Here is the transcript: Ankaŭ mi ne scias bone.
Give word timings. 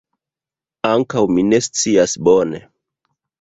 Ankaŭ 0.91 1.23
mi 1.35 1.43
ne 1.51 1.59
scias 1.67 2.17
bone. 2.29 2.63